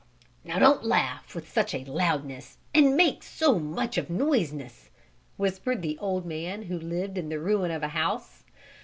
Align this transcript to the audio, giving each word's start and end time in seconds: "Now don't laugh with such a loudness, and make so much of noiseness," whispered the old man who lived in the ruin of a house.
"Now 0.43 0.57
don't 0.57 0.83
laugh 0.83 1.35
with 1.35 1.53
such 1.53 1.75
a 1.75 1.85
loudness, 1.85 2.57
and 2.73 2.97
make 2.97 3.21
so 3.21 3.59
much 3.59 3.99
of 3.99 4.09
noiseness," 4.09 4.89
whispered 5.37 5.83
the 5.83 5.99
old 5.99 6.25
man 6.25 6.63
who 6.63 6.79
lived 6.79 7.19
in 7.19 7.29
the 7.29 7.37
ruin 7.37 7.69
of 7.69 7.83
a 7.83 7.89
house. 7.89 8.43